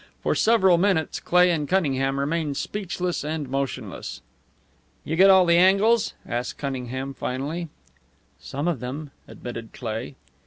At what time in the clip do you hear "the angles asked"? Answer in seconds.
5.45-6.57